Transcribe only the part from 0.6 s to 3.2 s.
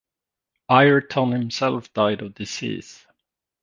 Ireton himself died of disease.